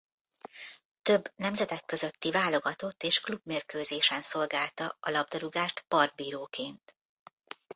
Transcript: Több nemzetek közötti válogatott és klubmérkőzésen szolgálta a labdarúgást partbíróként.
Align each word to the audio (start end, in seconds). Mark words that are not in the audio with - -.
Több 1.01 1.31
nemzetek 1.35 1.85
közötti 1.85 2.31
válogatott 2.31 3.03
és 3.03 3.19
klubmérkőzésen 3.19 4.21
szolgálta 4.21 4.97
a 4.99 5.09
labdarúgást 5.09 5.81
partbíróként. 5.87 6.95